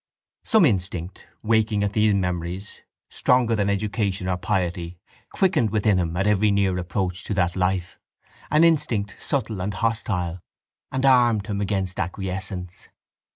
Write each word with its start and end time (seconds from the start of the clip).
Some 0.43 0.65
instinct, 0.65 1.27
waking 1.43 1.83
at 1.83 1.93
these 1.93 2.15
memories, 2.15 2.81
stronger 3.11 3.55
than 3.55 3.69
education 3.69 4.27
or 4.27 4.35
piety, 4.35 4.97
quickened 5.31 5.69
within 5.69 5.99
him 5.99 6.17
at 6.17 6.25
every 6.25 6.49
near 6.49 6.75
approach 6.79 7.23
to 7.25 7.35
that 7.35 7.55
life, 7.55 7.99
an 8.49 8.63
instinct 8.63 9.17
subtle 9.19 9.61
and 9.61 9.75
hostile, 9.75 10.39
and 10.91 11.05
armed 11.05 11.45
him 11.45 11.61
against 11.61 11.99
acquiescence. 11.99 12.89